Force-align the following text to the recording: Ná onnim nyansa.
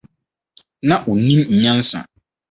Ná 0.87 0.95
onnim 1.11 1.41
nyansa. 1.61 1.99